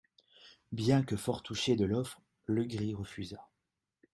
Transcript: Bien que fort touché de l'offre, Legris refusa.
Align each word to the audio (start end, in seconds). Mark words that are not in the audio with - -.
Bien 0.71 1.03
que 1.03 1.15
fort 1.15 1.43
touché 1.43 1.75
de 1.75 1.85
l'offre, 1.85 2.19
Legris 2.47 2.95
refusa. 2.95 3.47